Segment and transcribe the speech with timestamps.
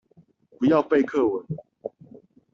[0.57, 1.63] 不要背課文了